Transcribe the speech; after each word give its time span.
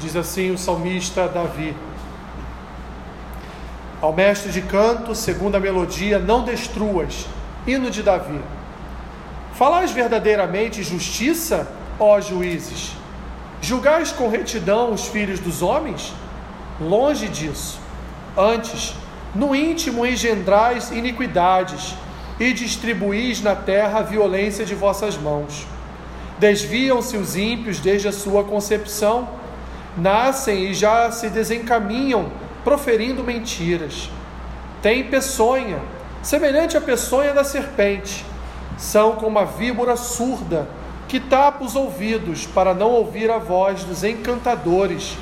diz 0.00 0.16
assim 0.16 0.50
o 0.50 0.58
salmista 0.58 1.28
Davi. 1.28 1.76
Ao 4.00 4.14
mestre 4.14 4.50
de 4.50 4.62
canto, 4.62 5.14
segundo 5.14 5.56
a 5.56 5.60
melodia, 5.60 6.18
não 6.18 6.42
destruas, 6.42 7.26
hino 7.66 7.90
de 7.90 8.02
Davi. 8.02 8.40
Falais 9.52 9.90
verdadeiramente 9.90 10.82
justiça, 10.82 11.70
ó 11.98 12.18
juízes? 12.18 12.92
Julgais 13.60 14.10
com 14.10 14.28
retidão 14.28 14.94
os 14.94 15.06
filhos 15.06 15.38
dos 15.38 15.60
homens? 15.60 16.14
Longe 16.80 17.28
disso. 17.28 17.78
Antes, 18.34 18.94
no 19.34 19.54
íntimo 19.54 20.06
engendrais 20.06 20.90
iniquidades 20.90 21.94
e 22.38 22.54
distribuís 22.54 23.42
na 23.42 23.54
terra 23.54 23.98
a 23.98 24.02
violência 24.02 24.64
de 24.64 24.74
vossas 24.74 25.18
mãos. 25.18 25.66
Desviam-se 26.38 27.18
os 27.18 27.36
ímpios 27.36 27.80
desde 27.80 28.08
a 28.08 28.12
sua 28.12 28.42
concepção, 28.44 29.28
nascem 29.96 30.66
e 30.66 30.74
já 30.74 31.10
se 31.10 31.28
desencaminham, 31.28 32.30
proferindo 32.64 33.24
mentiras. 33.24 34.10
Têm 34.82 35.04
peçonha, 35.04 35.78
semelhante 36.22 36.76
à 36.76 36.80
peçonha 36.80 37.32
da 37.32 37.44
serpente. 37.44 38.24
São 38.78 39.16
como 39.16 39.38
a 39.38 39.44
víbora 39.44 39.96
surda, 39.96 40.68
que 41.08 41.18
tapa 41.18 41.64
os 41.64 41.74
ouvidos 41.74 42.46
para 42.46 42.72
não 42.72 42.90
ouvir 42.90 43.30
a 43.30 43.38
voz 43.38 43.84
dos 43.84 44.04
encantadores, 44.04 45.16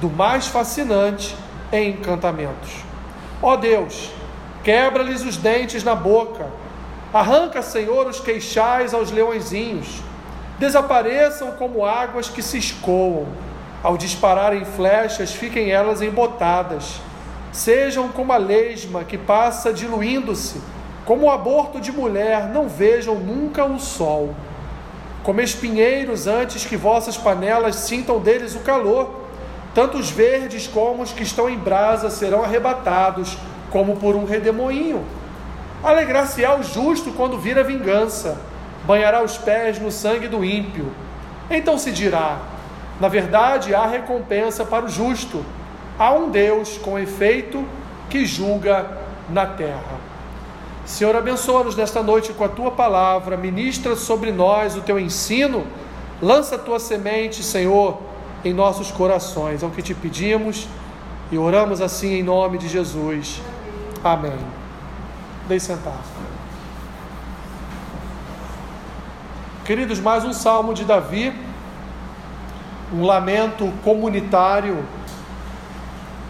do 0.00 0.08
mais 0.08 0.46
fascinante 0.46 1.36
em 1.70 1.90
encantamentos. 1.90 2.72
Ó 3.42 3.56
Deus, 3.56 4.10
quebra-lhes 4.62 5.22
os 5.22 5.36
dentes 5.36 5.84
na 5.84 5.94
boca, 5.94 6.46
arranca, 7.12 7.62
Senhor, 7.62 8.06
os 8.06 8.20
queixais 8.20 8.94
aos 8.94 9.10
leõezinhos 9.10 10.02
desapareçam 10.58 11.52
como 11.52 11.84
águas 11.84 12.28
que 12.28 12.42
se 12.42 12.58
escoam. 12.58 13.26
Ao 13.84 13.98
dispararem 13.98 14.64
flechas, 14.64 15.34
fiquem 15.34 15.70
elas 15.70 16.00
embotadas. 16.00 17.02
Sejam 17.52 18.08
como 18.08 18.32
a 18.32 18.38
lesma 18.38 19.04
que 19.04 19.18
passa 19.18 19.74
diluindo-se, 19.74 20.58
como 21.04 21.26
o 21.26 21.30
aborto 21.30 21.78
de 21.78 21.92
mulher, 21.92 22.48
não 22.48 22.66
vejam 22.66 23.16
nunca 23.16 23.62
o 23.62 23.78
sol. 23.78 24.34
Como 25.22 25.38
espinheiros, 25.42 26.26
antes 26.26 26.64
que 26.64 26.78
vossas 26.78 27.18
panelas 27.18 27.76
sintam 27.76 28.18
deles 28.18 28.54
o 28.54 28.60
calor, 28.60 29.20
tanto 29.74 29.98
os 29.98 30.08
verdes 30.08 30.66
como 30.66 31.02
os 31.02 31.12
que 31.12 31.22
estão 31.22 31.50
em 31.50 31.58
brasa 31.58 32.08
serão 32.08 32.42
arrebatados, 32.42 33.36
como 33.70 33.96
por 33.96 34.16
um 34.16 34.24
redemoinho. 34.24 35.04
Alegrar-se-á 35.82 36.54
o 36.54 36.62
justo 36.62 37.12
quando 37.12 37.38
vir 37.38 37.58
a 37.58 37.62
vingança 37.62 38.40
banhará 38.86 39.22
os 39.22 39.36
pés 39.36 39.78
no 39.78 39.92
sangue 39.92 40.26
do 40.26 40.42
ímpio. 40.42 40.90
Então 41.50 41.76
se 41.76 41.92
dirá: 41.92 42.53
na 43.00 43.08
verdade, 43.08 43.74
há 43.74 43.86
recompensa 43.86 44.64
para 44.64 44.84
o 44.84 44.88
justo. 44.88 45.44
Há 45.98 46.12
um 46.12 46.30
Deus 46.30 46.78
com 46.78 46.98
efeito 46.98 47.64
que 48.08 48.24
julga 48.24 48.86
na 49.28 49.46
terra. 49.46 49.98
Senhor, 50.84 51.16
abençoa-nos 51.16 51.76
nesta 51.76 52.02
noite 52.02 52.32
com 52.32 52.44
a 52.44 52.48
tua 52.48 52.70
palavra, 52.70 53.36
ministra 53.36 53.96
sobre 53.96 54.30
nós 54.30 54.76
o 54.76 54.82
teu 54.82 54.98
ensino, 54.98 55.66
lança 56.20 56.56
a 56.56 56.58
tua 56.58 56.78
semente, 56.78 57.42
Senhor, 57.42 58.00
em 58.44 58.52
nossos 58.52 58.90
corações. 58.90 59.62
É 59.62 59.66
o 59.66 59.70
que 59.70 59.82
te 59.82 59.94
pedimos 59.94 60.68
e 61.32 61.38
oramos 61.38 61.80
assim 61.80 62.12
em 62.14 62.22
nome 62.22 62.58
de 62.58 62.68
Jesus. 62.68 63.40
Amém. 64.02 64.36
Deixe 65.48 65.66
sentar. 65.66 66.00
Queridos, 69.64 69.98
mais 69.98 70.24
um 70.24 70.32
salmo 70.34 70.74
de 70.74 70.84
Davi, 70.84 71.32
um 72.94 73.04
lamento 73.04 73.72
comunitário, 73.82 74.84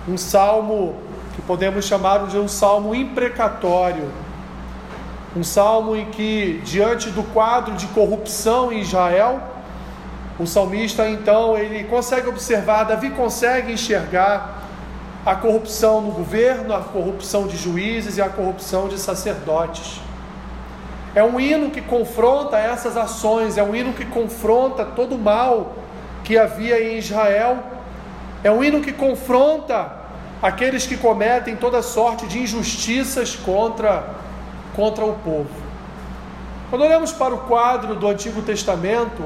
um 0.09 0.17
salmo 0.17 0.97
que 1.35 1.43
podemos 1.43 1.85
chamar 1.85 2.27
de 2.27 2.39
um 2.39 2.49
salmo 2.49 2.95
imprecatório, 2.95 4.11
um 5.37 5.43
salmo 5.43 5.95
em 5.95 6.07
que, 6.07 6.63
diante 6.65 7.11
do 7.11 7.23
quadro 7.23 7.75
de 7.75 7.87
corrupção 7.89 8.73
em 8.73 8.81
Israel, 8.81 9.43
o 10.39 10.47
salmista 10.47 11.07
então 11.09 11.57
ele 11.57 11.85
consegue 11.85 12.29
observar, 12.29 12.85
Davi 12.85 13.11
consegue 13.11 13.73
enxergar 13.73 14.63
a 15.27 15.35
corrupção 15.35 16.01
no 16.01 16.13
governo, 16.13 16.75
a 16.75 16.81
corrupção 16.81 17.47
de 17.47 17.59
juízes 17.59 18.17
e 18.17 18.23
a 18.23 18.29
corrupção 18.29 18.89
de 18.89 18.99
sacerdotes. 18.99 20.01
É 21.15 21.23
um 21.23 21.39
hino 21.39 21.71
que 21.71 21.81
confronta 21.81 22.57
essas 22.57 22.97
ações, 22.97 23.59
é 23.59 23.63
um 23.63 23.75
hino 23.75 23.93
que 23.93 24.05
confronta 24.05 24.85
todo 24.85 25.15
o 25.15 25.19
mal 25.19 25.84
que 26.25 26.37
havia 26.39 26.83
em 26.83 26.99
Israel, 26.99 27.59
é 28.43 28.51
um 28.51 28.65
hino 28.65 28.81
que 28.81 28.93
confronta 28.93 29.93
aqueles 30.43 30.87
que 30.87 30.97
cometem 30.97 31.55
toda 31.55 31.83
sorte 31.83 32.27
de 32.27 32.39
injustiças 32.41 33.37
contra, 33.37 34.05
contra 34.75 35.05
o 35.05 35.15
povo. 35.15 35.51
Quando 36.71 36.83
olhamos 36.83 37.13
para 37.13 37.35
o 37.35 37.39
quadro 37.39 37.95
do 37.95 38.09
Antigo 38.09 38.43
Testamento, 38.43 39.23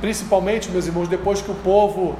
principalmente, 0.00 0.70
meus 0.70 0.86
irmãos, 0.86 1.08
depois 1.08 1.40
que 1.40 1.50
o 1.50 1.54
povo 1.54 2.16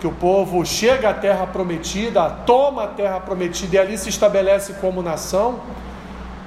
que 0.00 0.06
o 0.06 0.12
povo 0.12 0.64
chega 0.64 1.10
à 1.10 1.14
terra 1.14 1.46
prometida, 1.46 2.30
toma 2.46 2.84
a 2.84 2.86
terra 2.86 3.18
prometida 3.18 3.76
e 3.76 3.78
ali 3.78 3.98
se 3.98 4.08
estabelece 4.08 4.74
como 4.74 5.02
nação, 5.02 5.60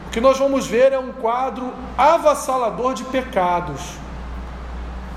o 0.08 0.09
que 0.09 0.22
nós 0.22 0.38
vamos 0.38 0.66
ver 0.68 0.94
é 0.94 1.00
um 1.00 1.12
quadro 1.12 1.73
avassalador 1.97 2.94
de 2.94 3.03
pecados. 3.03 3.81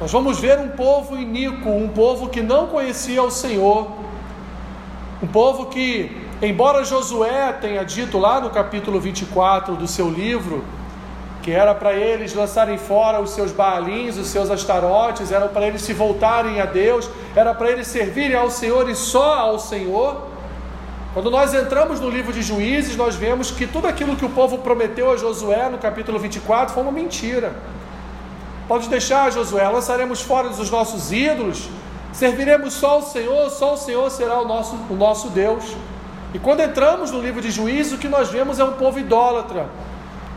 Nós 0.00 0.10
vamos 0.10 0.41
ver 0.41 0.59
um 0.59 0.71
povo 0.71 1.16
iníquo, 1.16 1.71
um 1.71 1.88
povo 1.88 2.28
que 2.28 2.43
não 2.43 2.66
conhecia 2.66 3.22
o 3.22 3.31
Senhor, 3.31 3.93
um 5.22 5.27
povo 5.27 5.66
que, 5.66 6.10
embora 6.43 6.84
Josué 6.84 7.53
tenha 7.60 7.84
dito 7.84 8.19
lá 8.19 8.41
no 8.41 8.50
capítulo 8.50 8.99
24 8.99 9.77
do 9.77 9.87
seu 9.87 10.10
livro, 10.10 10.65
que 11.43 11.53
era 11.53 11.72
para 11.77 11.93
eles 11.93 12.34
lançarem 12.34 12.77
fora 12.77 13.21
os 13.21 13.31
seus 13.31 13.53
baalins, 13.53 14.16
os 14.16 14.27
seus 14.27 14.50
astarotes, 14.50 15.31
era 15.31 15.47
para 15.47 15.69
eles 15.69 15.83
se 15.83 15.93
voltarem 15.93 16.60
a 16.60 16.65
Deus, 16.65 17.09
era 17.37 17.54
para 17.54 17.71
eles 17.71 17.87
servirem 17.87 18.37
ao 18.37 18.50
Senhor 18.50 18.91
e 18.91 18.97
só 18.97 19.38
ao 19.38 19.60
Senhor. 19.60 20.27
Quando 21.12 21.31
nós 21.31 21.54
entramos 21.54 22.00
no 22.00 22.10
livro 22.10 22.33
de 22.33 22.43
Juízes, 22.43 22.97
nós 22.97 23.15
vemos 23.15 23.53
que 23.53 23.65
tudo 23.65 23.87
aquilo 23.87 24.16
que 24.16 24.25
o 24.25 24.31
povo 24.31 24.59
prometeu 24.59 25.12
a 25.12 25.16
Josué 25.16 25.69
no 25.69 25.78
capítulo 25.78 26.19
24 26.19 26.75
foi 26.75 26.83
uma 26.83 26.91
mentira. 26.91 27.54
Pode 28.66 28.88
deixar, 28.88 29.30
Josué, 29.30 29.69
lançaremos 29.69 30.22
fora 30.22 30.48
os 30.48 30.70
nossos 30.70 31.12
ídolos, 31.12 31.69
serviremos 32.12 32.72
só 32.72 32.92
ao 32.92 33.02
Senhor, 33.02 33.50
só 33.50 33.75
o 33.75 33.76
Senhor 33.76 34.10
será 34.10 34.41
o 34.41 34.48
nosso, 34.48 34.75
o 34.88 34.94
nosso 34.94 35.28
Deus. 35.28 35.76
E 36.32 36.38
quando 36.38 36.60
entramos 36.60 37.10
no 37.10 37.20
livro 37.20 37.42
de 37.42 37.50
Juízes, 37.50 37.92
o 37.92 37.98
que 37.98 38.08
nós 38.08 38.30
vemos 38.30 38.58
é 38.58 38.64
um 38.64 38.72
povo 38.72 38.98
idólatra. 38.98 39.69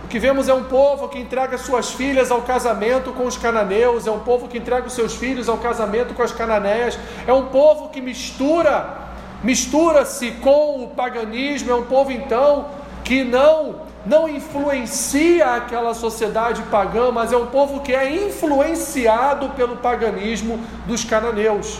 O 0.03 0.09
que 0.09 0.19
vemos 0.19 0.49
é 0.49 0.53
um 0.53 0.65
povo 0.65 1.07
que 1.07 1.17
entrega 1.17 1.57
suas 1.57 1.91
filhas 1.91 2.29
ao 2.29 2.41
casamento 2.41 3.13
com 3.13 3.25
os 3.25 3.37
cananeus, 3.37 4.05
é 4.05 4.11
um 4.11 4.19
povo 4.19 4.47
que 4.47 4.57
entrega 4.57 4.87
os 4.87 4.93
seus 4.93 5.15
filhos 5.15 5.47
ao 5.47 5.57
casamento 5.57 6.13
com 6.13 6.21
as 6.21 6.31
cananeias, 6.33 6.99
é 7.25 7.31
um 7.31 7.45
povo 7.45 7.89
que 7.89 8.01
mistura 8.01 9.07
mistura-se 9.43 10.31
com 10.31 10.83
o 10.83 10.87
paganismo, 10.89 11.71
é 11.71 11.75
um 11.75 11.85
povo 11.85 12.11
então 12.11 12.65
que 13.03 13.23
não 13.23 13.86
não 14.07 14.27
influencia 14.27 15.55
aquela 15.55 15.93
sociedade 15.93 16.61
pagã, 16.63 17.11
mas 17.11 17.33
é 17.33 17.37
um 17.37 17.47
povo 17.47 17.81
que 17.81 17.93
é 17.93 18.09
influenciado 18.27 19.49
pelo 19.49 19.77
paganismo 19.77 20.59
dos 20.85 21.03
cananeus. 21.03 21.79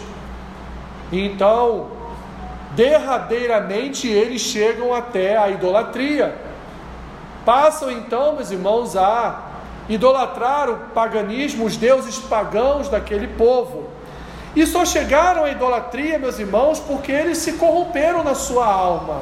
Então, 1.12 1.88
derradeiramente 2.76 4.08
eles 4.10 4.42
chegam 4.42 4.94
até 4.94 5.38
a 5.38 5.50
idolatria. 5.50 6.36
Passam 7.46 7.90
então, 7.90 8.36
meus 8.36 8.52
irmãos, 8.52 8.98
a 8.98 9.44
idolatrar 9.88 10.70
o 10.70 10.76
paganismo, 10.94 11.64
os 11.64 11.78
deuses 11.78 12.18
pagãos 12.18 12.90
daquele 12.90 13.28
povo. 13.28 13.88
E 14.54 14.66
só 14.66 14.84
chegaram 14.84 15.46
à 15.46 15.50
idolatria, 15.50 16.20
meus 16.20 16.40
irmãos, 16.40 16.78
porque 16.78 17.12
eles 17.12 17.38
se 17.38 17.54
corromperam 17.54 18.22
na 18.22 18.36
sua 18.36 18.66
alma, 18.66 19.22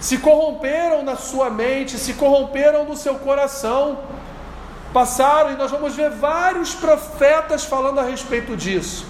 se 0.00 0.18
corromperam 0.18 1.02
na 1.02 1.16
sua 1.16 1.50
mente, 1.50 1.98
se 1.98 2.14
corromperam 2.14 2.84
no 2.84 2.96
seu 2.96 3.16
coração. 3.16 3.98
Passaram, 4.92 5.52
e 5.52 5.56
nós 5.56 5.70
vamos 5.70 5.94
ver 5.94 6.10
vários 6.10 6.74
profetas 6.74 7.64
falando 7.64 8.00
a 8.00 8.02
respeito 8.02 8.56
disso. 8.56 9.06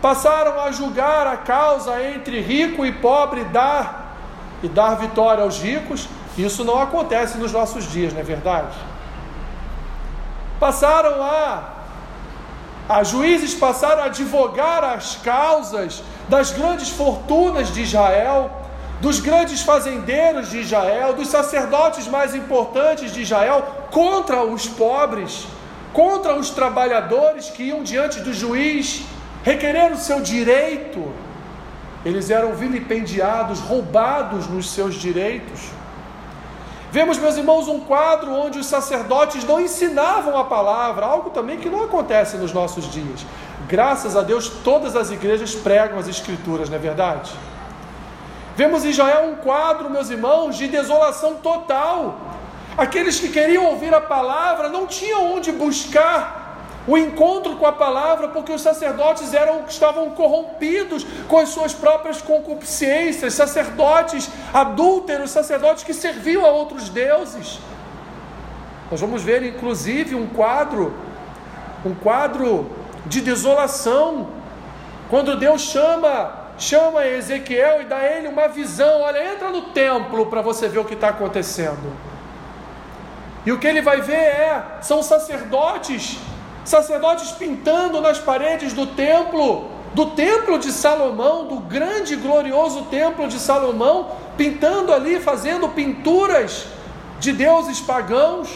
Passaram 0.00 0.60
a 0.60 0.70
julgar 0.72 1.26
a 1.26 1.36
causa 1.36 2.02
entre 2.02 2.40
rico 2.40 2.84
e 2.84 2.92
pobre, 2.92 3.44
dar 3.44 4.16
e 4.62 4.68
dar 4.68 4.94
vitória 4.96 5.42
aos 5.42 5.58
ricos. 5.58 6.08
Isso 6.36 6.64
não 6.64 6.80
acontece 6.80 7.38
nos 7.38 7.52
nossos 7.52 7.90
dias, 7.90 8.12
não 8.12 8.20
é 8.20 8.24
verdade? 8.24 8.76
Passaram 10.58 11.22
a 11.22 11.76
as 12.88 13.08
juízes 13.08 13.52
passaram 13.52 14.02
a 14.02 14.06
advogar 14.06 14.84
as 14.84 15.16
causas 15.16 16.04
das 16.28 16.52
grandes 16.52 16.88
fortunas 16.88 17.72
de 17.74 17.82
Israel, 17.82 18.50
dos 19.00 19.20
grandes 19.20 19.62
fazendeiros 19.62 20.50
de 20.50 20.60
Israel, 20.60 21.12
dos 21.12 21.28
sacerdotes 21.28 22.08
mais 22.08 22.34
importantes 22.34 23.12
de 23.12 23.22
Israel 23.22 23.86
contra 23.90 24.42
os 24.42 24.66
pobres, 24.66 25.46
contra 25.92 26.34
os 26.34 26.50
trabalhadores 26.50 27.50
que 27.50 27.64
iam 27.64 27.82
diante 27.82 28.20
do 28.20 28.32
juiz 28.32 29.04
requerer 29.42 29.92
o 29.92 29.96
seu 29.96 30.20
direito, 30.20 31.12
eles 32.04 32.30
eram 32.30 32.54
vilipendiados, 32.54 33.60
roubados 33.60 34.48
nos 34.48 34.70
seus 34.70 34.94
direitos. 34.94 35.60
Vemos, 36.90 37.18
meus 37.18 37.36
irmãos, 37.36 37.68
um 37.68 37.80
quadro 37.80 38.32
onde 38.32 38.58
os 38.58 38.66
sacerdotes 38.66 39.44
não 39.44 39.60
ensinavam 39.60 40.38
a 40.38 40.44
palavra, 40.44 41.04
algo 41.04 41.30
também 41.30 41.58
que 41.58 41.68
não 41.68 41.84
acontece 41.84 42.36
nos 42.36 42.52
nossos 42.52 42.90
dias. 42.90 43.26
Graças 43.68 44.16
a 44.16 44.22
Deus, 44.22 44.48
todas 44.48 44.96
as 44.96 45.10
igrejas 45.10 45.54
pregam 45.54 45.98
as 45.98 46.08
Escrituras, 46.08 46.68
não 46.68 46.76
é 46.76 46.80
verdade? 46.80 47.32
Vemos 48.56 48.86
em 48.86 48.88
Israel 48.88 49.28
um 49.28 49.36
quadro, 49.36 49.90
meus 49.90 50.08
irmãos, 50.08 50.56
de 50.56 50.66
desolação 50.66 51.34
total. 51.34 52.18
Aqueles 52.76 53.20
que 53.20 53.28
queriam 53.28 53.66
ouvir 53.66 53.92
a 53.92 54.00
palavra 54.00 54.70
não 54.70 54.86
tinham 54.86 55.34
onde 55.34 55.52
buscar 55.52 56.46
o 56.86 56.96
encontro 56.96 57.56
com 57.56 57.66
a 57.66 57.72
palavra, 57.72 58.28
porque 58.28 58.50
os 58.50 58.62
sacerdotes 58.62 59.34
eram 59.34 59.64
estavam 59.68 60.08
corrompidos 60.10 61.04
com 61.28 61.38
as 61.38 61.50
suas 61.50 61.74
próprias 61.74 62.22
concupiscências, 62.22 63.34
sacerdotes 63.34 64.30
adúlteros, 64.54 65.32
sacerdotes 65.32 65.84
que 65.84 65.92
serviam 65.92 66.46
a 66.46 66.48
outros 66.48 66.88
deuses. 66.88 67.58
Nós 68.90 69.00
vamos 69.02 69.22
ver 69.22 69.42
inclusive 69.42 70.14
um 70.14 70.28
quadro, 70.28 70.94
um 71.84 71.94
quadro 71.94 72.70
de 73.04 73.20
desolação, 73.20 74.28
quando 75.10 75.36
Deus 75.36 75.60
chama 75.60 76.45
chama 76.58 77.06
Ezequiel 77.06 77.82
e 77.82 77.84
dá 77.84 77.98
a 77.98 78.06
ele 78.06 78.28
uma 78.28 78.48
visão. 78.48 79.02
Olha, 79.02 79.32
entra 79.32 79.50
no 79.50 79.62
templo 79.62 80.26
para 80.26 80.42
você 80.42 80.68
ver 80.68 80.78
o 80.78 80.84
que 80.84 80.94
está 80.94 81.08
acontecendo. 81.08 81.92
E 83.44 83.52
o 83.52 83.58
que 83.58 83.66
ele 83.66 83.80
vai 83.80 84.00
ver 84.00 84.14
é 84.14 84.62
são 84.80 85.02
sacerdotes 85.02 86.18
sacerdotes 86.66 87.30
pintando 87.30 88.00
nas 88.00 88.18
paredes 88.18 88.72
do 88.72 88.88
templo, 88.88 89.70
do 89.94 90.06
templo 90.06 90.58
de 90.58 90.72
Salomão, 90.72 91.46
do 91.46 91.60
grande 91.60 92.14
e 92.14 92.16
glorioso 92.16 92.82
templo 92.86 93.28
de 93.28 93.38
Salomão, 93.38 94.10
pintando 94.36 94.92
ali, 94.92 95.20
fazendo 95.20 95.68
pinturas 95.68 96.66
de 97.20 97.32
deuses 97.32 97.80
pagãos, 97.80 98.48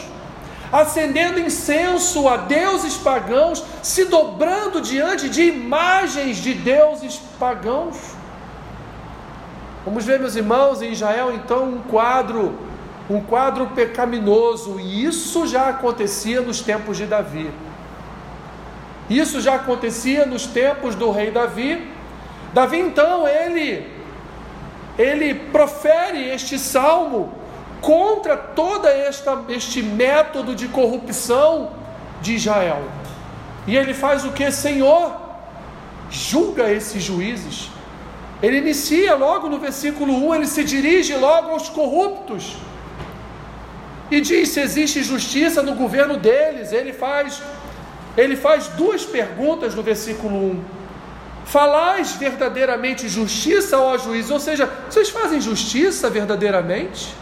acendendo 0.71 1.39
incenso 1.39 2.27
a 2.27 2.37
deuses 2.37 2.95
pagãos, 2.95 3.63
se 3.83 4.05
dobrando 4.05 4.79
diante 4.81 5.27
de 5.27 5.43
imagens 5.43 6.37
de 6.37 6.53
deuses 6.53 7.21
pagãos. 7.37 7.97
Vamos 9.83 10.05
ver, 10.05 10.19
meus 10.19 10.35
irmãos, 10.35 10.81
em 10.81 10.91
Israel, 10.91 11.33
então, 11.33 11.65
um 11.65 11.81
quadro, 11.81 12.57
um 13.09 13.19
quadro 13.19 13.67
pecaminoso, 13.67 14.79
e 14.79 15.03
isso 15.03 15.47
já 15.47 15.69
acontecia 15.69 16.39
nos 16.39 16.61
tempos 16.61 16.97
de 16.97 17.05
Davi. 17.05 17.51
Isso 19.09 19.41
já 19.41 19.55
acontecia 19.55 20.25
nos 20.25 20.45
tempos 20.45 20.95
do 20.95 21.11
rei 21.11 21.31
Davi. 21.31 21.91
Davi 22.53 22.79
então 22.79 23.27
ele 23.27 23.99
ele 24.97 25.33
profere 25.33 26.29
este 26.29 26.59
salmo 26.59 27.40
contra 27.81 28.37
todo 28.37 28.87
este 29.49 29.81
método 29.81 30.55
de 30.55 30.67
corrupção 30.67 31.71
de 32.21 32.35
Israel. 32.35 32.83
E 33.67 33.75
ele 33.75 33.93
faz 33.93 34.23
o 34.23 34.31
que? 34.31 34.49
Senhor, 34.51 35.19
julga 36.09 36.71
esses 36.71 37.03
juízes. 37.03 37.69
Ele 38.41 38.57
inicia 38.57 39.15
logo 39.15 39.49
no 39.49 39.59
versículo 39.59 40.13
1, 40.29 40.35
ele 40.35 40.47
se 40.47 40.63
dirige 40.63 41.15
logo 41.15 41.49
aos 41.49 41.69
corruptos. 41.69 42.57
E 44.09 44.19
diz 44.19 44.49
se 44.49 44.59
existe 44.59 45.03
justiça 45.03 45.61
no 45.61 45.75
governo 45.75 46.17
deles. 46.17 46.71
Ele 46.71 46.91
faz 46.91 47.41
ele 48.17 48.35
faz 48.35 48.67
duas 48.67 49.05
perguntas 49.05 49.73
no 49.73 49.81
versículo 49.81 50.35
1. 50.35 50.63
Falais 51.45 52.13
verdadeiramente 52.13 53.07
justiça 53.07 53.77
ao 53.77 53.97
juiz? 53.97 54.29
Ou 54.29 54.39
seja, 54.39 54.69
vocês 54.89 55.09
fazem 55.09 55.39
justiça 55.39 56.09
verdadeiramente? 56.09 57.20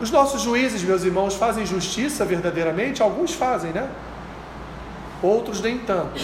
Os 0.00 0.10
nossos 0.10 0.40
juízes, 0.40 0.82
meus 0.82 1.04
irmãos, 1.04 1.34
fazem 1.34 1.66
justiça 1.66 2.24
verdadeiramente? 2.24 3.02
Alguns 3.02 3.34
fazem, 3.34 3.70
né? 3.70 3.88
Outros 5.22 5.60
nem 5.60 5.78
tanto. 5.78 6.20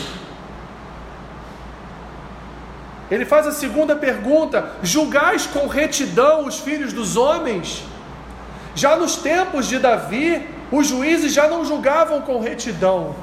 Ele 3.11 3.25
faz 3.25 3.47
a 3.47 3.53
segunda 3.53 3.95
pergunta: 3.95 4.73
julgais 4.83 5.47
com 5.47 5.67
retidão 5.67 6.47
os 6.47 6.59
filhos 6.59 6.93
dos 6.93 7.17
homens? 7.17 7.85
Já 8.75 8.97
nos 8.97 9.17
tempos 9.17 9.67
de 9.67 9.79
Davi, 9.79 10.49
os 10.71 10.89
juízes 10.89 11.33
já 11.33 11.47
não 11.49 11.65
julgavam 11.65 12.23
com 12.23 12.41
retidão, 12.41 13.15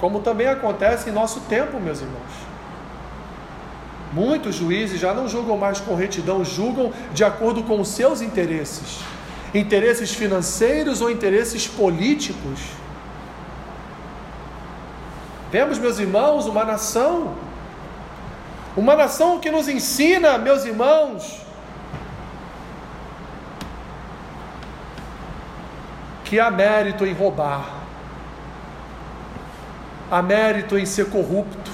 como 0.00 0.20
também 0.20 0.46
acontece 0.46 1.10
em 1.10 1.12
nosso 1.12 1.40
tempo, 1.40 1.80
meus 1.80 2.00
irmãos. 2.00 2.43
Muitos 4.14 4.54
juízes 4.54 5.00
já 5.00 5.12
não 5.12 5.26
julgam 5.26 5.56
mais 5.58 5.80
com 5.80 5.96
retidão, 5.96 6.44
julgam 6.44 6.92
de 7.12 7.24
acordo 7.24 7.64
com 7.64 7.80
os 7.80 7.88
seus 7.88 8.22
interesses, 8.22 9.00
interesses 9.52 10.14
financeiros 10.14 11.00
ou 11.00 11.10
interesses 11.10 11.66
políticos. 11.66 12.60
Vemos, 15.50 15.78
meus 15.78 15.98
irmãos, 15.98 16.46
uma 16.46 16.64
nação, 16.64 17.34
uma 18.76 18.94
nação 18.94 19.40
que 19.40 19.50
nos 19.50 19.66
ensina, 19.66 20.38
meus 20.38 20.64
irmãos, 20.64 21.40
que 26.24 26.38
há 26.38 26.52
mérito 26.52 27.04
em 27.04 27.12
roubar, 27.12 27.68
há 30.08 30.22
mérito 30.22 30.78
em 30.78 30.86
ser 30.86 31.10
corrupto. 31.10 31.73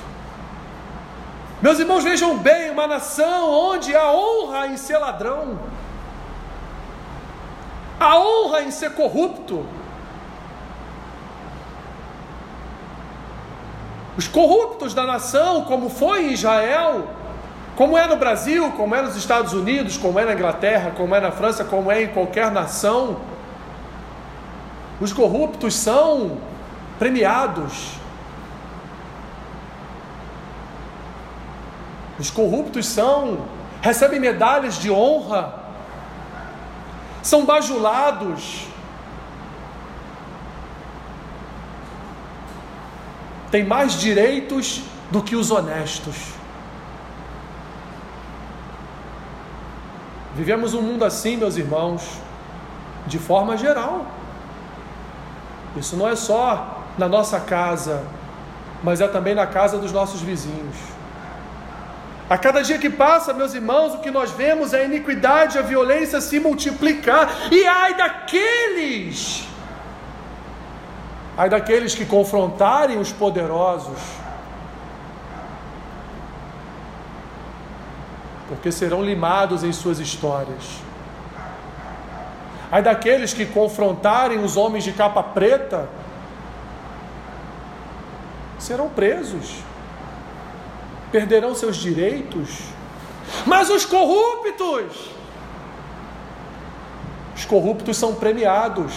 Meus 1.62 1.78
irmãos, 1.78 2.02
vejam 2.02 2.38
bem, 2.38 2.70
uma 2.70 2.86
nação 2.86 3.50
onde 3.50 3.94
há 3.94 4.10
honra 4.10 4.68
em 4.68 4.78
ser 4.78 4.96
ladrão, 4.96 5.58
há 7.98 8.18
honra 8.18 8.62
em 8.62 8.70
ser 8.70 8.94
corrupto. 8.94 9.66
Os 14.16 14.26
corruptos 14.26 14.94
da 14.94 15.04
nação, 15.04 15.64
como 15.64 15.90
foi 15.90 16.28
em 16.28 16.32
Israel, 16.32 17.08
como 17.76 17.96
é 17.96 18.06
no 18.06 18.16
Brasil, 18.16 18.72
como 18.72 18.94
é 18.94 19.02
nos 19.02 19.14
Estados 19.14 19.52
Unidos, 19.52 19.98
como 19.98 20.18
é 20.18 20.24
na 20.24 20.32
Inglaterra, 20.32 20.92
como 20.96 21.14
é 21.14 21.20
na 21.20 21.30
França, 21.30 21.62
como 21.62 21.92
é 21.92 22.04
em 22.04 22.08
qualquer 22.08 22.50
nação, 22.50 23.18
os 24.98 25.12
corruptos 25.12 25.74
são 25.74 26.38
premiados. 26.98 27.99
Os 32.20 32.30
corruptos 32.30 32.86
são 32.86 33.46
recebem 33.80 34.20
medalhas 34.20 34.74
de 34.74 34.90
honra. 34.90 35.54
São 37.22 37.46
bajulados. 37.46 38.66
Têm 43.50 43.64
mais 43.64 43.94
direitos 43.94 44.82
do 45.10 45.22
que 45.22 45.34
os 45.34 45.50
honestos. 45.50 46.14
Vivemos 50.34 50.74
um 50.74 50.82
mundo 50.82 51.04
assim, 51.06 51.38
meus 51.38 51.56
irmãos, 51.56 52.18
de 53.06 53.18
forma 53.18 53.56
geral. 53.56 54.06
Isso 55.74 55.96
não 55.96 56.06
é 56.06 56.14
só 56.14 56.84
na 56.98 57.08
nossa 57.08 57.40
casa, 57.40 58.04
mas 58.84 59.00
é 59.00 59.08
também 59.08 59.34
na 59.34 59.46
casa 59.46 59.78
dos 59.78 59.90
nossos 59.90 60.20
vizinhos. 60.20 60.99
A 62.30 62.38
cada 62.38 62.62
dia 62.62 62.78
que 62.78 62.88
passa, 62.88 63.34
meus 63.34 63.54
irmãos, 63.54 63.92
o 63.94 63.98
que 63.98 64.08
nós 64.08 64.30
vemos 64.30 64.72
é 64.72 64.82
a 64.82 64.84
iniquidade, 64.84 65.58
a 65.58 65.62
violência 65.62 66.20
se 66.20 66.38
multiplicar. 66.38 67.28
E 67.50 67.66
ai 67.66 67.94
daqueles, 67.94 69.48
ai 71.36 71.50
daqueles 71.50 71.92
que 71.92 72.06
confrontarem 72.06 73.00
os 73.00 73.10
poderosos, 73.10 73.98
porque 78.46 78.70
serão 78.70 79.02
limados 79.02 79.64
em 79.64 79.72
suas 79.72 79.98
histórias. 79.98 80.78
Ai 82.70 82.80
daqueles 82.80 83.34
que 83.34 83.44
confrontarem 83.44 84.38
os 84.38 84.56
homens 84.56 84.84
de 84.84 84.92
capa 84.92 85.20
preta, 85.20 85.88
serão 88.56 88.88
presos, 88.88 89.64
perderão 91.10 91.54
seus 91.54 91.76
direitos. 91.76 92.60
Mas 93.46 93.70
os 93.70 93.84
corruptos, 93.84 95.10
os 97.36 97.44
corruptos 97.44 97.96
são 97.96 98.14
premiados. 98.14 98.92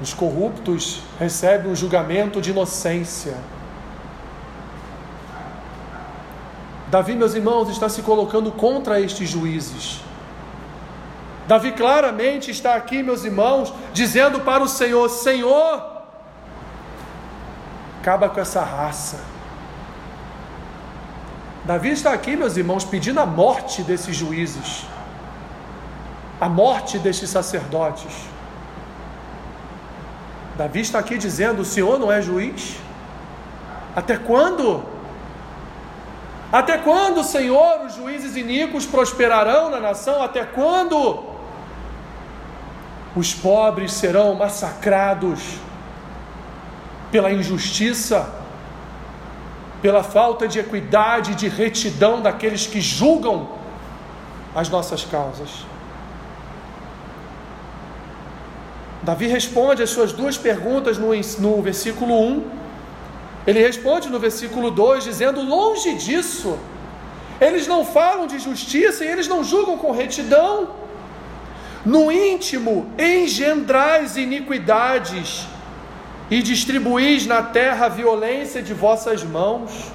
Os 0.00 0.12
corruptos 0.12 1.00
recebem 1.18 1.70
um 1.70 1.76
julgamento 1.76 2.40
de 2.40 2.50
inocência. 2.50 3.34
Davi, 6.88 7.14
meus 7.14 7.34
irmãos, 7.34 7.68
está 7.70 7.88
se 7.88 8.02
colocando 8.02 8.52
contra 8.52 9.00
estes 9.00 9.28
juízes. 9.28 10.00
Davi 11.48 11.72
claramente 11.72 12.50
está 12.50 12.74
aqui, 12.74 13.02
meus 13.02 13.24
irmãos, 13.24 13.72
dizendo 13.92 14.40
para 14.40 14.62
o 14.62 14.68
Senhor: 14.68 15.08
Senhor, 15.08 15.95
acaba 18.06 18.28
com 18.28 18.40
essa 18.40 18.62
raça. 18.62 19.18
Davi 21.64 21.90
está 21.90 22.12
aqui, 22.12 22.36
meus 22.36 22.56
irmãos, 22.56 22.84
pedindo 22.84 23.18
a 23.18 23.26
morte 23.26 23.82
desses 23.82 24.14
juízes, 24.14 24.86
a 26.40 26.48
morte 26.48 27.00
destes 27.00 27.30
sacerdotes. 27.30 28.14
Davi 30.56 30.82
está 30.82 31.00
aqui 31.00 31.18
dizendo: 31.18 31.62
o 31.62 31.64
Senhor 31.64 31.98
não 31.98 32.12
é 32.12 32.22
juiz? 32.22 32.76
Até 33.96 34.16
quando? 34.16 34.84
Até 36.52 36.78
quando, 36.78 37.24
Senhor, 37.24 37.86
os 37.86 37.96
juízes 37.96 38.36
iníquos 38.36 38.86
prosperarão 38.86 39.68
na 39.68 39.80
nação? 39.80 40.22
Até 40.22 40.44
quando? 40.44 41.24
Os 43.16 43.34
pobres 43.34 43.92
serão 43.94 44.32
massacrados 44.36 45.65
pela 47.16 47.32
injustiça, 47.32 48.18
pela 49.80 50.02
falta 50.02 50.46
de 50.46 50.58
equidade 50.58 51.34
de 51.34 51.48
retidão 51.48 52.20
daqueles 52.20 52.66
que 52.66 52.78
julgam 52.78 53.36
as 54.54 54.68
nossas 54.68 55.02
causas. 55.02 55.48
Davi 59.02 59.28
responde 59.28 59.82
as 59.82 59.88
suas 59.88 60.12
duas 60.12 60.36
perguntas 60.36 60.98
no, 60.98 61.08
no 61.38 61.62
versículo 61.62 62.14
1. 62.20 62.44
Ele 63.46 63.60
responde 63.60 64.10
no 64.10 64.18
versículo 64.18 64.70
2, 64.70 65.04
dizendo: 65.04 65.40
Longe 65.40 65.94
disso, 65.94 66.58
eles 67.40 67.66
não 67.66 67.82
falam 67.82 68.26
de 68.26 68.38
justiça 68.38 69.06
e 69.06 69.08
eles 69.08 69.26
não 69.26 69.42
julgam 69.42 69.78
com 69.78 69.90
retidão. 69.90 70.68
No 71.82 72.12
íntimo 72.12 72.90
engendrais 72.98 74.18
iniquidades 74.18 75.55
e 76.30 76.42
distribuís 76.42 77.26
na 77.26 77.42
terra 77.42 77.86
a 77.86 77.88
violência 77.88 78.62
de 78.62 78.74
vossas 78.74 79.22
mãos. 79.22 79.92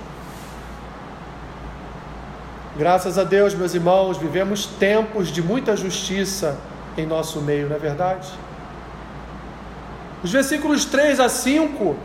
Graças 2.78 3.18
a 3.18 3.24
Deus, 3.24 3.54
meus 3.54 3.74
irmãos, 3.74 4.18
vivemos 4.18 4.66
tempos 4.66 5.30
de 5.30 5.42
muita 5.42 5.76
justiça 5.76 6.58
em 6.98 7.06
nosso 7.06 7.42
meio, 7.42 7.68
não 7.68 7.76
é 7.76 7.80
verdade? 7.80 8.30
Os 10.24 10.32
versículos 10.32 10.86
3 10.86 11.20
a 11.20 11.28
5, 11.28 11.96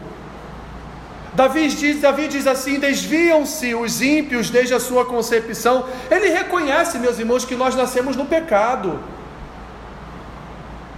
Davi 1.35 1.69
diz, 1.69 2.01
Davi 2.01 2.29
diz 2.29 2.47
assim: 2.47 2.81
desviam-se 2.81 3.75
os 3.75 4.01
ímpios 4.01 4.49
desde 4.51 4.75
a 4.75 4.81
sua 4.81 5.05
concepção. 5.05 5.85
Ele 6.11 6.31
reconhece, 6.31 6.99
meus 6.99 7.19
irmãos, 7.19 7.45
que 7.45 7.55
nós 7.55 7.77
nascemos 7.77 8.17
no 8.17 8.25
pecado. 8.25 8.99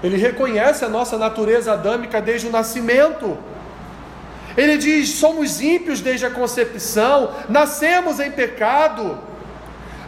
Ele 0.03 0.17
reconhece 0.17 0.85
a 0.85 0.89
nossa 0.89 1.19
natureza 1.19 1.73
adâmica 1.73 2.21
desde 2.21 2.47
o 2.47 2.51
nascimento. 2.51 3.37
Ele 4.57 4.77
diz: 4.77 5.11
somos 5.11 5.61
ímpios 5.61 6.01
desde 6.01 6.27
a 6.27 6.31
concepção, 6.31 7.33
nascemos 7.49 8.21
em 8.21 8.31
pecado, 8.31 9.19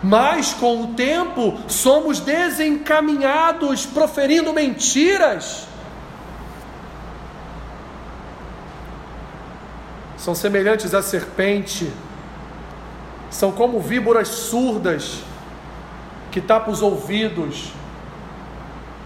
mas 0.02 0.52
com 0.52 0.82
o 0.82 0.86
tempo 0.94 1.58
somos 1.66 2.20
desencaminhados, 2.20 3.84
proferindo 3.84 4.52
mentiras. 4.52 5.66
São 10.16 10.34
semelhantes 10.34 10.94
à 10.94 11.02
serpente, 11.02 11.90
são 13.30 13.50
como 13.50 13.80
víboras 13.80 14.28
surdas 14.28 15.22
que 16.30 16.40
tapam 16.40 16.72
os 16.72 16.82
ouvidos 16.82 17.72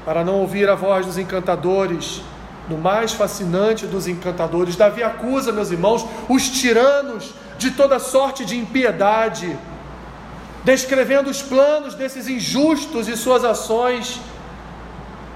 para 0.05 0.25
não 0.25 0.41
ouvir 0.41 0.69
a 0.69 0.75
voz 0.75 1.07
dos 1.07 1.19
encantadores, 1.19 2.23
no 2.69 2.79
mais 2.79 3.13
fascinante 3.13 3.87
dos 3.87 4.07
encantadores. 4.07 4.77
Davi 4.77 5.03
acusa, 5.03 5.53
meus 5.53 5.71
irmãos, 5.71 6.07
os 6.29 6.49
tiranos 6.49 7.33
de 7.59 7.71
toda 7.71 7.99
sorte 7.99 8.45
de 8.45 8.57
impiedade, 8.57 9.57
descrevendo 10.63 11.31
os 11.31 11.43
planos 11.43 11.95
desses 11.95 12.29
injustos 12.29 13.09
e 13.09 13.17
suas 13.17 13.45
ações 13.45 14.21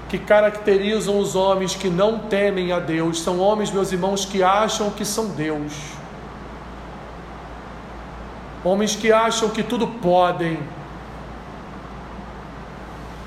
que 0.09 0.17
caracterizam 0.17 1.19
os 1.19 1.35
homens 1.35 1.75
que 1.75 1.89
não 1.89 2.19
temem 2.19 2.71
a 2.71 2.79
Deus. 2.79 3.21
São 3.21 3.39
homens, 3.39 3.71
meus 3.71 3.91
irmãos, 3.91 4.25
que 4.25 4.41
acham 4.41 4.89
que 4.89 5.05
são 5.05 5.27
Deus. 5.29 5.73
Homens 8.63 8.95
que 8.95 9.11
acham 9.11 9.49
que 9.49 9.63
tudo 9.63 9.87
podem 9.87 10.59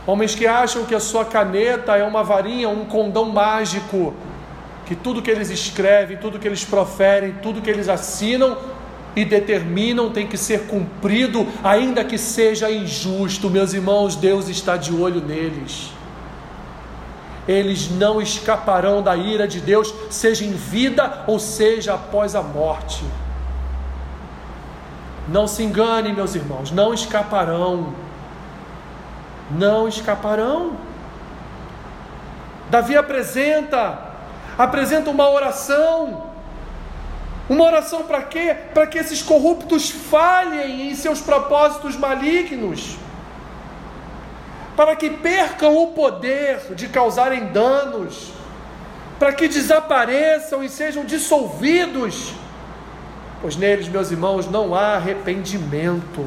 Homens 0.06 0.34
que 0.34 0.46
acham 0.46 0.84
que 0.84 0.94
a 0.94 1.00
sua 1.00 1.24
caneta 1.24 1.96
é 1.96 2.02
uma 2.02 2.24
varinha, 2.24 2.68
um 2.68 2.84
condão 2.84 3.26
mágico, 3.26 4.14
que 4.84 4.96
tudo 4.96 5.22
que 5.22 5.30
eles 5.30 5.48
escrevem, 5.48 6.16
tudo 6.16 6.38
que 6.38 6.48
eles 6.48 6.64
proferem, 6.64 7.36
tudo 7.40 7.62
que 7.62 7.70
eles 7.70 7.88
assinam 7.88 8.56
e 9.14 9.24
determinam 9.24 10.10
tem 10.10 10.26
que 10.26 10.36
ser 10.36 10.66
cumprido, 10.66 11.46
ainda 11.62 12.04
que 12.04 12.18
seja 12.18 12.70
injusto. 12.70 13.48
Meus 13.48 13.72
irmãos, 13.72 14.16
Deus 14.16 14.48
está 14.48 14.76
de 14.76 14.92
olho 14.92 15.20
neles. 15.20 15.92
Eles 17.46 17.90
não 17.90 18.20
escaparão 18.20 19.02
da 19.02 19.16
ira 19.16 19.46
de 19.46 19.60
Deus, 19.60 19.92
seja 20.10 20.44
em 20.44 20.52
vida 20.52 21.24
ou 21.26 21.38
seja 21.38 21.94
após 21.94 22.34
a 22.34 22.42
morte. 22.42 23.04
Não 25.28 25.46
se 25.46 25.62
engane, 25.62 26.12
meus 26.12 26.34
irmãos, 26.34 26.72
não 26.72 26.92
escaparão 26.92 27.94
não 29.56 29.88
escaparão. 29.88 30.76
Davi 32.70 32.96
apresenta, 32.96 33.98
apresenta 34.56 35.10
uma 35.10 35.28
oração. 35.28 36.30
Uma 37.48 37.64
oração 37.64 38.04
para 38.04 38.22
quê? 38.22 38.56
Para 38.72 38.86
que 38.86 38.98
esses 38.98 39.22
corruptos 39.22 39.90
falhem 39.90 40.90
em 40.90 40.94
seus 40.94 41.20
propósitos 41.20 41.96
malignos. 41.96 42.96
Para 44.76 44.96
que 44.96 45.10
percam 45.10 45.76
o 45.76 45.88
poder 45.88 46.74
de 46.74 46.88
causarem 46.88 47.46
danos. 47.46 48.32
Para 49.18 49.32
que 49.32 49.48
desapareçam 49.48 50.64
e 50.64 50.68
sejam 50.68 51.04
dissolvidos. 51.04 52.32
Pois 53.42 53.56
neles, 53.56 53.88
meus 53.88 54.10
irmãos, 54.10 54.48
não 54.48 54.74
há 54.74 54.94
arrependimento. 54.94 56.24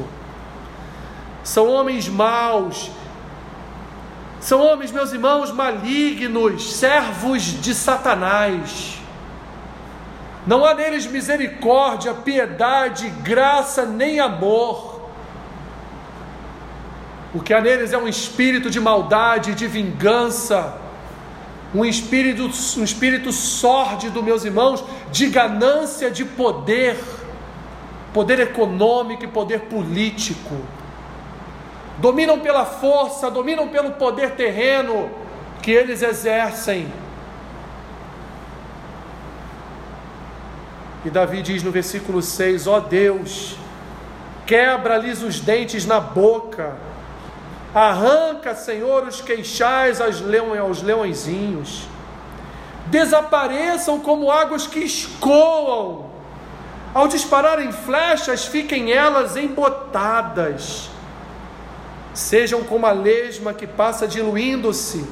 São 1.42 1.68
homens 1.68 2.08
maus 2.08 2.90
são 4.46 4.60
homens, 4.64 4.92
meus 4.92 5.12
irmãos, 5.12 5.50
malignos, 5.50 6.76
servos 6.76 7.42
de 7.42 7.74
Satanás. 7.74 8.96
Não 10.46 10.64
há 10.64 10.72
neles 10.72 11.04
misericórdia, 11.04 12.14
piedade, 12.14 13.08
graça 13.24 13.84
nem 13.84 14.20
amor. 14.20 15.10
O 17.34 17.40
que 17.40 17.52
há 17.52 17.60
neles 17.60 17.92
é 17.92 17.98
um 17.98 18.06
espírito 18.06 18.70
de 18.70 18.78
maldade, 18.78 19.52
de 19.52 19.66
vingança, 19.66 20.78
um 21.74 21.84
espírito, 21.84 22.48
um 22.78 22.84
espírito 22.84 23.32
sórdido, 23.32 24.22
meus 24.22 24.44
irmãos, 24.44 24.84
de 25.10 25.26
ganância 25.26 26.08
de 26.08 26.24
poder, 26.24 26.96
poder 28.14 28.38
econômico 28.38 29.24
e 29.24 29.26
poder 29.26 29.62
político 29.62 30.54
dominam 31.98 32.40
pela 32.40 32.64
força, 32.64 33.30
dominam 33.30 33.68
pelo 33.68 33.92
poder 33.92 34.32
terreno 34.32 35.10
que 35.62 35.70
eles 35.70 36.02
exercem. 36.02 36.92
E 41.04 41.10
Davi 41.10 41.42
diz 41.42 41.62
no 41.62 41.70
versículo 41.70 42.20
6: 42.20 42.66
Ó 42.66 42.76
oh 42.76 42.80
Deus, 42.80 43.56
quebra-lhes 44.44 45.22
os 45.22 45.40
dentes 45.40 45.86
na 45.86 46.00
boca, 46.00 46.76
arranca, 47.74 48.54
Senhor, 48.54 49.04
os 49.04 49.20
queixais 49.20 50.00
aos, 50.00 50.22
aos 50.60 50.82
leõezinhos, 50.82 51.86
desapareçam 52.86 54.00
como 54.00 54.30
águas 54.30 54.66
que 54.66 54.80
escoam, 54.80 56.10
ao 56.92 57.06
dispararem 57.06 57.70
flechas, 57.72 58.46
fiquem 58.46 58.90
elas 58.90 59.36
embotadas 59.36 60.95
sejam 62.16 62.64
como 62.64 62.86
a 62.86 62.92
lesma 62.92 63.52
que 63.52 63.66
passa 63.66 64.08
diluindo-se, 64.08 65.04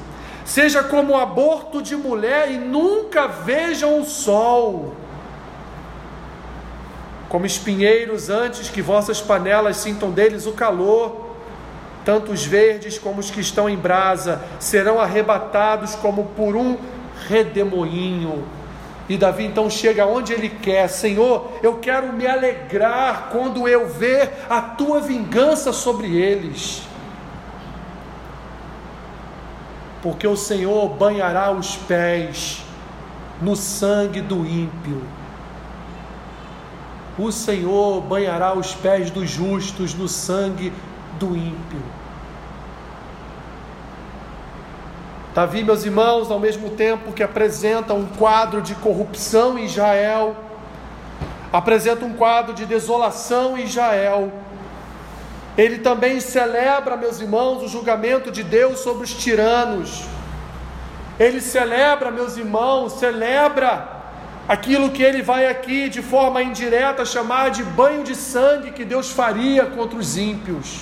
seja 0.43 0.83
como 0.83 1.13
o 1.13 1.17
aborto 1.17 1.79
de 1.79 1.95
mulher 1.95 2.49
e 2.49 2.57
nunca 2.57 3.27
vejam 3.27 4.01
o 4.01 4.05
sol. 4.05 4.95
Como 7.29 7.45
espinheiros, 7.45 8.29
antes 8.29 8.69
que 8.69 8.81
vossas 8.81 9.21
panelas 9.21 9.77
sintam 9.77 10.09
deles 10.09 10.47
o 10.47 10.53
calor, 10.53 11.35
tanto 12.03 12.31
os 12.31 12.43
verdes 12.43 12.97
como 12.97 13.19
os 13.19 13.29
que 13.29 13.39
estão 13.39 13.69
em 13.69 13.77
brasa 13.77 14.41
serão 14.59 14.99
arrebatados 14.99 15.93
como 15.93 16.25
por 16.35 16.55
um 16.55 16.75
redemoinho. 17.27 18.43
E 19.07 19.15
Davi 19.15 19.45
então 19.45 19.69
chega 19.69 20.07
onde 20.07 20.33
ele 20.33 20.49
quer: 20.49 20.87
Senhor, 20.87 21.51
eu 21.61 21.75
quero 21.75 22.11
me 22.11 22.25
alegrar 22.25 23.29
quando 23.31 23.67
eu 23.67 23.87
ver 23.87 24.31
a 24.49 24.59
tua 24.59 24.99
vingança 24.99 25.71
sobre 25.71 26.15
eles. 26.15 26.81
Porque 30.05 30.27
o 30.27 30.37
Senhor 30.37 30.87
banhará 30.89 31.49
os 31.49 31.77
pés 31.77 32.61
no 33.41 33.55
sangue 33.55 34.21
do 34.21 34.45
ímpio. 34.45 35.01
O 37.17 37.31
Senhor 37.31 38.01
banhará 38.01 38.53
os 38.53 38.75
pés 38.75 39.09
dos 39.09 39.27
justos 39.27 39.95
no 39.95 40.07
sangue 40.07 40.71
do 41.17 41.35
ímpio. 41.35 41.81
Davi, 45.33 45.63
meus 45.63 45.83
irmãos, 45.83 46.29
ao 46.29 46.39
mesmo 46.39 46.69
tempo 46.69 47.11
que 47.11 47.23
apresenta 47.23 47.95
um 47.95 48.05
quadro 48.05 48.61
de 48.61 48.75
corrupção 48.75 49.57
em 49.57 49.65
Israel, 49.65 50.35
apresenta 51.51 52.05
um 52.05 52.13
quadro 52.13 52.53
de 52.53 52.67
desolação 52.67 53.57
em 53.57 53.63
Israel, 53.63 54.31
ele 55.57 55.79
também 55.79 56.19
celebra, 56.19 56.97
meus 56.97 57.21
irmãos, 57.21 57.63
o 57.63 57.67
julgamento 57.67 58.29
de 58.31 58.43
Deus 58.43 58.79
sobre 58.79 59.05
os 59.05 59.13
tiranos. 59.13 60.03
Ele 61.17 61.39
celebra, 61.39 62.11
meus 62.11 62.35
irmãos, 62.35 62.93
celebra 62.93 63.95
aquilo 64.47 64.89
que 64.89 65.01
ele 65.01 65.21
vai 65.21 65.47
aqui 65.47 65.87
de 65.87 66.01
forma 66.01 66.43
indireta 66.43 67.05
chamar 67.05 67.51
de 67.51 67.63
banho 67.63 68.03
de 68.03 68.15
sangue 68.15 68.71
que 68.71 68.83
Deus 68.83 69.11
faria 69.11 69.65
contra 69.65 69.97
os 69.97 70.17
ímpios. 70.17 70.81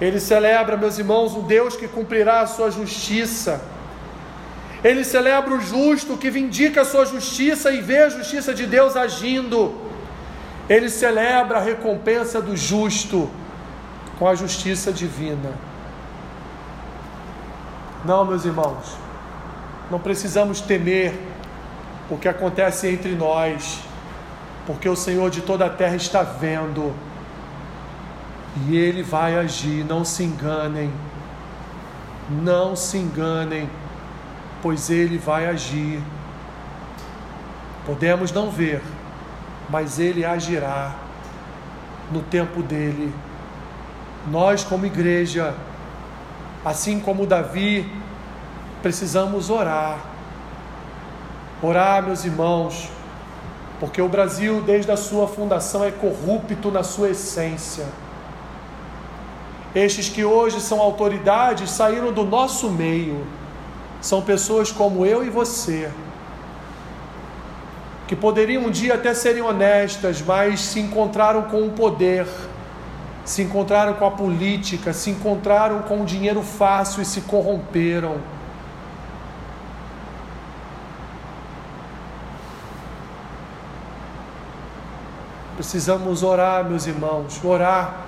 Ele 0.00 0.18
celebra, 0.18 0.76
meus 0.76 0.98
irmãos, 0.98 1.34
um 1.34 1.42
Deus 1.42 1.76
que 1.76 1.86
cumprirá 1.86 2.40
a 2.40 2.46
sua 2.48 2.72
justiça. 2.72 3.62
Ele 4.82 5.04
celebra 5.04 5.54
o 5.54 5.60
justo 5.60 6.16
que 6.16 6.28
vindica 6.28 6.80
a 6.80 6.84
sua 6.84 7.06
justiça 7.06 7.70
e 7.70 7.80
vê 7.80 7.98
a 7.98 8.08
justiça 8.08 8.52
de 8.52 8.66
Deus 8.66 8.96
agindo. 8.96 9.81
Ele 10.68 10.88
celebra 10.88 11.58
a 11.58 11.62
recompensa 11.62 12.40
do 12.40 12.56
justo 12.56 13.30
com 14.18 14.28
a 14.28 14.34
justiça 14.34 14.92
divina. 14.92 15.52
Não, 18.04 18.24
meus 18.24 18.44
irmãos, 18.44 18.96
não 19.90 19.98
precisamos 19.98 20.60
temer 20.60 21.14
o 22.10 22.16
que 22.16 22.28
acontece 22.28 22.88
entre 22.88 23.14
nós, 23.14 23.80
porque 24.66 24.88
o 24.88 24.96
Senhor 24.96 25.30
de 25.30 25.40
toda 25.40 25.66
a 25.66 25.70
terra 25.70 25.96
está 25.96 26.22
vendo 26.22 26.94
e 28.66 28.76
Ele 28.76 29.02
vai 29.02 29.36
agir. 29.36 29.84
Não 29.84 30.04
se 30.04 30.22
enganem, 30.22 30.92
não 32.30 32.76
se 32.76 32.98
enganem, 32.98 33.68
pois 34.62 34.90
Ele 34.90 35.18
vai 35.18 35.46
agir. 35.46 36.00
Podemos 37.86 38.30
não 38.30 38.50
ver, 38.50 38.82
mas 39.72 39.98
ele 39.98 40.22
agirá 40.22 40.94
no 42.10 42.20
tempo 42.20 42.62
dele. 42.62 43.10
Nós, 44.30 44.62
como 44.62 44.84
igreja, 44.84 45.54
assim 46.62 47.00
como 47.00 47.26
Davi, 47.26 47.90
precisamos 48.82 49.48
orar. 49.48 49.98
Orar, 51.62 52.02
meus 52.02 52.22
irmãos, 52.22 52.90
porque 53.80 54.02
o 54.02 54.08
Brasil, 54.10 54.60
desde 54.60 54.92
a 54.92 54.96
sua 54.96 55.26
fundação, 55.26 55.82
é 55.82 55.90
corrupto 55.90 56.70
na 56.70 56.82
sua 56.82 57.08
essência. 57.08 57.86
Estes 59.74 60.10
que 60.10 60.22
hoje 60.22 60.60
são 60.60 60.82
autoridades 60.82 61.70
saíram 61.70 62.12
do 62.12 62.24
nosso 62.24 62.70
meio, 62.70 63.26
são 64.02 64.20
pessoas 64.20 64.70
como 64.70 65.06
eu 65.06 65.24
e 65.24 65.30
você 65.30 65.90
que 68.06 68.16
poderiam 68.16 68.64
um 68.64 68.70
dia 68.70 68.94
até 68.94 69.14
serem 69.14 69.42
honestas, 69.42 70.20
mas 70.20 70.60
se 70.60 70.80
encontraram 70.80 71.42
com 71.42 71.66
o 71.66 71.70
poder, 71.70 72.26
se 73.24 73.42
encontraram 73.42 73.94
com 73.94 74.04
a 74.04 74.10
política, 74.10 74.92
se 74.92 75.10
encontraram 75.10 75.82
com 75.82 76.02
o 76.02 76.04
dinheiro 76.04 76.42
fácil 76.42 77.02
e 77.02 77.04
se 77.04 77.22
corromperam. 77.22 78.16
Precisamos 85.54 86.22
orar, 86.22 86.64
meus 86.64 86.86
irmãos, 86.86 87.40
orar 87.44 88.06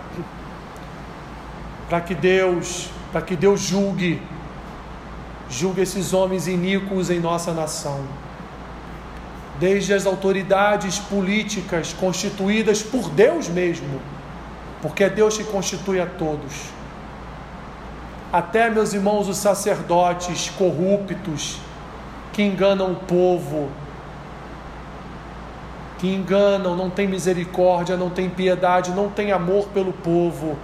para 1.88 2.00
que 2.00 2.14
Deus, 2.14 2.90
para 3.12 3.22
que 3.22 3.36
Deus 3.36 3.60
julgue, 3.60 4.20
julgue 5.48 5.82
esses 5.82 6.12
homens 6.12 6.48
iníquos 6.48 7.10
em 7.10 7.20
nossa 7.20 7.52
nação 7.52 8.00
desde 9.58 9.94
as 9.94 10.06
autoridades 10.06 10.98
políticas 10.98 11.92
constituídas 11.92 12.82
por 12.82 13.08
Deus 13.10 13.48
mesmo, 13.48 14.00
porque 14.82 15.04
é 15.04 15.10
Deus 15.10 15.36
que 15.36 15.44
constitui 15.44 16.00
a 16.00 16.06
todos. 16.06 16.52
Até, 18.32 18.68
meus 18.68 18.92
irmãos, 18.92 19.28
os 19.28 19.36
sacerdotes 19.36 20.50
corruptos 20.50 21.58
que 22.32 22.42
enganam 22.42 22.92
o 22.92 22.96
povo, 22.96 23.70
que 25.98 26.08
enganam, 26.08 26.76
não 26.76 26.90
tem 26.90 27.06
misericórdia, 27.06 27.96
não 27.96 28.10
tem 28.10 28.28
piedade, 28.28 28.90
não 28.90 29.08
tem 29.08 29.30
amor 29.30 29.68
pelo 29.68 29.92
povo. 29.92 30.58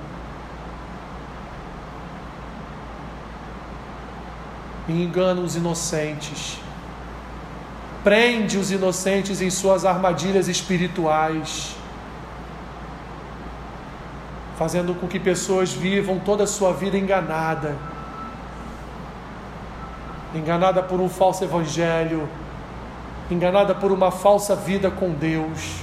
E 4.89 5.05
enganam 5.05 5.45
os 5.45 5.55
inocentes 5.55 6.59
prende 8.03 8.57
os 8.57 8.71
inocentes 8.71 9.41
em 9.41 9.51
suas 9.51 9.85
armadilhas 9.85 10.49
espirituais, 10.49 11.77
fazendo 14.57 14.95
com 14.95 15.07
que 15.07 15.19
pessoas 15.19 15.73
vivam 15.73 16.19
toda 16.19 16.45
a 16.45 16.47
sua 16.47 16.73
vida 16.73 16.97
enganada, 16.97 17.77
enganada 20.35 20.83
por 20.83 21.01
um 21.01 21.09
falso 21.09 21.45
evangelho, 21.45 22.29
enganada 23.31 23.75
por 23.75 23.93
uma 23.93 24.11
falsa 24.11 24.57
vida 24.57 24.91
com 24.91 25.11
Deus. 25.11 25.77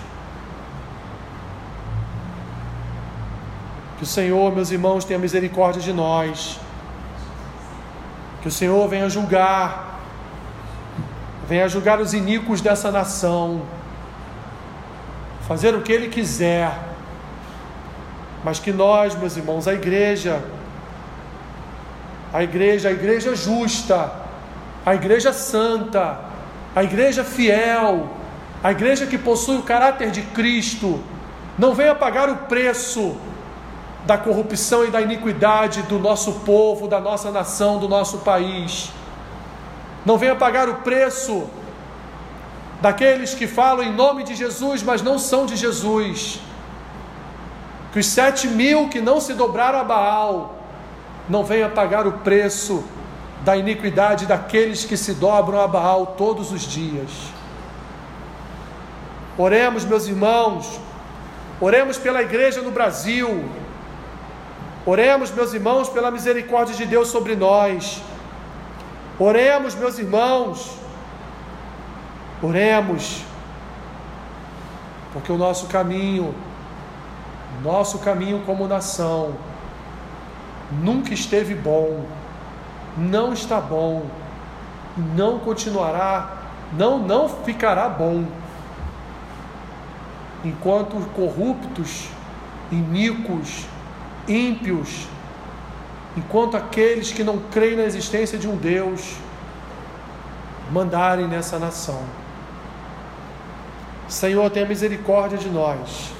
Que 3.98 4.04
o 4.04 4.06
Senhor, 4.08 4.54
meus 4.54 4.70
irmãos, 4.70 5.04
tenha 5.06 5.18
misericórdia 5.18 5.82
de 5.82 5.92
nós. 5.92 6.60
Que 8.42 8.48
o 8.48 8.52
Senhor 8.52 8.88
venha 8.88 9.10
julgar 9.10 9.97
venha 11.48 11.68
julgar 11.70 12.02
os 12.02 12.14
iníquos 12.14 12.60
dessa 12.60 12.92
nação, 12.92 13.62
fazer 15.48 15.74
o 15.74 15.82
que 15.82 15.94
Ele 15.94 16.10
quiser, 16.10 16.78
mas 18.44 18.60
que 18.60 18.74
nós, 18.74 19.16
meus 19.16 19.38
irmãos, 19.38 19.68
a 19.68 19.74
igreja, 19.74 20.44
a 22.34 22.44
igreja, 22.44 22.90
a 22.90 22.92
igreja 22.92 23.34
justa, 23.34 24.12
a 24.86 24.94
igreja 24.94 25.32
santa, 25.32 26.20
a 26.76 26.84
igreja 26.84 27.24
fiel, 27.24 28.10
a 28.62 28.72
igreja 28.72 29.06
que 29.06 29.18
possui 29.18 29.58
o 29.58 29.64
caráter 29.64 30.12
de 30.12 30.24
Cristo, 30.24 31.02
não 31.58 31.74
venha 31.74 31.96
pagar 31.96 32.30
o 32.30 32.36
preço 32.36 33.16
da 34.06 34.18
corrupção 34.18 34.86
e 34.86 34.92
da 34.92 35.02
iniquidade 35.02 35.82
do 35.84 35.98
nosso 35.98 36.34
povo, 36.42 36.88
da 36.88 37.00
nossa 37.00 37.32
nação, 37.32 37.80
do 37.80 37.88
nosso 37.88 38.20
país 38.20 38.92
não 40.08 40.18
venha 40.18 40.36
pagar 40.44 40.70
o 40.70 40.76
preço 40.88 41.50
daqueles 42.82 43.34
que 43.34 43.46
falam 43.46 43.84
em 43.86 43.94
nome 43.94 44.24
de 44.24 44.36
Jesus, 44.42 44.82
mas 44.90 45.02
não 45.02 45.20
são 45.20 45.46
de 45.46 45.58
Jesus. 45.58 46.40
Que 47.92 48.00
os 48.00 48.06
sete 48.06 48.48
mil 48.48 48.88
que 48.88 49.02
não 49.02 49.20
se 49.20 49.34
dobraram 49.34 49.80
a 49.80 49.84
Baal 49.84 50.60
não 51.28 51.44
venha 51.44 51.68
pagar 51.68 52.08
o 52.08 52.14
preço 52.30 52.86
da 53.44 53.58
iniquidade 53.58 54.26
daqueles 54.26 54.86
que 54.86 54.96
se 54.96 55.14
dobram 55.14 55.60
a 55.60 55.68
Baal 55.68 56.06
todos 56.24 56.54
os 56.54 56.62
dias. 56.62 57.12
Oremos, 59.38 59.84
meus 59.84 60.08
irmãos, 60.08 60.80
oremos 61.60 61.98
pela 61.98 62.22
igreja 62.22 62.62
no 62.62 62.72
Brasil, 62.72 63.44
oremos, 64.86 65.32
meus 65.32 65.54
irmãos, 65.54 65.90
pela 65.90 66.10
misericórdia 66.10 66.76
de 66.76 66.86
Deus 66.86 67.10
sobre 67.10 67.36
nós. 67.36 68.02
Oremos, 69.20 69.74
meus 69.74 69.98
irmãos, 69.98 70.78
oremos, 72.40 73.24
porque 75.12 75.32
o 75.32 75.38
nosso 75.40 75.66
caminho, 75.66 76.36
nosso 77.64 77.98
caminho 77.98 78.44
como 78.46 78.68
nação, 78.68 79.34
nunca 80.84 81.16
esteve 81.16 81.56
bom, 81.56 82.06
não 82.96 83.34
está 83.34 83.60
bom, 83.60 84.06
não 85.16 85.40
continuará, 85.40 86.38
não, 86.74 87.00
não 87.00 87.28
ficará 87.28 87.90
bom, 87.90 88.24
enquanto 90.46 90.96
corruptos, 91.16 92.08
iníquos, 92.72 93.66
ímpios, 94.28 95.08
enquanto 96.18 96.58
aqueles 96.58 97.12
que 97.12 97.24
não 97.24 97.38
creem 97.52 97.78
na 97.78 97.84
existência 97.84 98.40
de 98.40 98.48
um 98.48 98.56
Deus 98.56 99.18
mandarem 100.72 101.28
nessa 101.28 101.60
nação. 101.60 102.02
Senhor, 104.10 104.50
tenha 104.50 104.66
misericórdia 104.66 105.38
de 105.38 105.48
nós. 105.48 106.12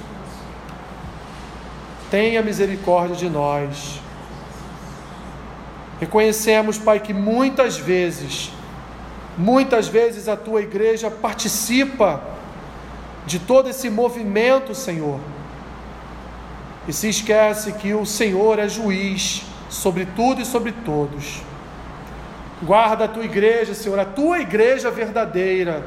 Tenha 2.12 2.40
misericórdia 2.42 3.16
de 3.16 3.28
nós. 3.28 4.00
Reconhecemos, 5.98 6.78
Pai, 6.78 7.00
que 7.00 7.12
muitas 7.12 7.76
vezes, 7.76 8.52
muitas 9.36 9.88
vezes 9.88 10.28
a 10.28 10.36
tua 10.36 10.62
igreja 10.62 11.10
participa 11.10 12.22
de 13.26 13.40
todo 13.40 13.68
esse 13.68 13.90
movimento, 13.90 14.76
Senhor, 14.76 15.18
e 16.86 16.92
se 16.92 17.08
esquece 17.08 17.72
que 17.72 17.92
o 17.92 18.06
Senhor 18.06 18.60
é 18.60 18.68
juiz 18.68 19.47
sobre 19.68 20.06
tudo 20.06 20.40
e 20.40 20.44
sobre 20.44 20.72
todos. 20.72 21.42
Guarda 22.62 23.04
a 23.04 23.08
tua 23.08 23.24
igreja, 23.24 23.74
Senhor, 23.74 23.98
a 23.98 24.04
tua 24.04 24.40
igreja 24.40 24.90
verdadeira, 24.90 25.84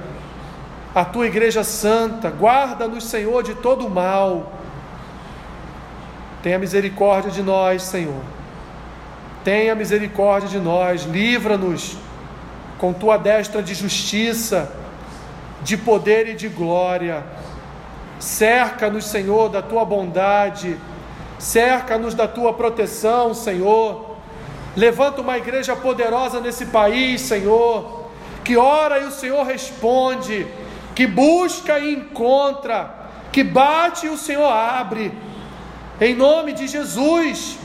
a 0.96 1.04
tua 1.04 1.28
igreja 1.28 1.64
santa. 1.64 2.30
Guarda-nos, 2.30 3.04
Senhor, 3.06 3.44
de 3.44 3.56
todo 3.56 3.90
mal. 3.90 4.54
Tenha 6.42 6.58
misericórdia 6.58 7.30
de 7.30 7.44
nós, 7.44 7.84
Senhor. 7.84 8.22
Tenha 9.44 9.76
misericórdia 9.76 10.48
de 10.48 10.60
nós. 10.60 11.04
Livra-nos 11.04 11.98
com 12.78 12.94
tua 12.94 13.18
destra 13.18 13.62
de 13.62 13.74
justiça, 13.74 14.72
de 15.62 15.78
poder 15.78 16.30
e 16.30 16.34
de 16.34 16.48
glória. 16.48 17.24
Cerca-nos, 18.18 19.06
Senhor, 19.06 19.50
da 19.50 19.62
tua 19.62 19.84
bondade. 19.84 20.78
Cerca-nos 21.42 22.14
da 22.14 22.28
tua 22.28 22.54
proteção, 22.54 23.34
Senhor 23.34 24.12
Levanta 24.76 25.20
uma 25.20 25.38
igreja 25.38 25.76
poderosa 25.76 26.40
nesse 26.40 26.68
país, 26.68 27.22
Senhor, 27.22 28.06
que 28.44 28.56
ora 28.56 29.00
e 29.00 29.06
o 29.06 29.12
Senhor 29.12 29.44
responde, 29.44 30.48
que 30.96 31.06
busca 31.06 31.78
e 31.78 31.94
encontra, 31.94 33.10
que 33.34 33.44
bate 33.44 34.06
e 34.06 34.10
o 34.10 34.18
Senhor 34.18 34.50
abre. 34.50 35.12
Em 36.00 36.16
nome 36.16 36.54
de 36.54 36.68
Jesus, 36.68 37.58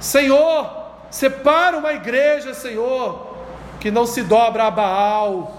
Senhor, 0.00 0.68
separa 1.08 1.78
uma 1.78 1.92
igreja, 1.92 2.52
Senhor, 2.52 3.36
que 3.78 3.90
não 3.90 4.04
se 4.04 4.22
dobra 4.22 4.64
a 4.64 4.70
Baal, 4.72 5.56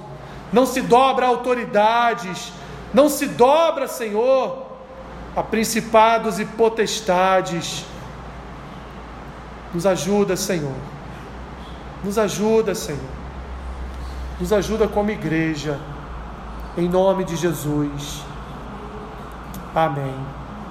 não 0.52 0.66
se 0.66 0.82
dobra 0.82 1.26
a 1.26 1.30
autoridades, 1.30 2.52
não 2.94 3.08
se 3.08 3.28
dobra, 3.28 3.88
Senhor, 3.88 4.65
a 5.36 5.44
principados 5.44 6.40
e 6.40 6.46
potestades 6.46 7.86
nos 9.74 9.86
ajuda, 9.86 10.38
Senhor. 10.38 10.76
Nos 12.04 12.18
ajuda, 12.18 12.74
Senhor. 12.74 13.02
Nos 14.40 14.54
ajuda 14.54 14.88
como 14.88 15.12
igreja. 15.12 15.78
Em 16.78 16.88
nome 16.88 17.26
de 17.26 17.36
Jesus. 17.36 18.24
Amém. 19.74 20.45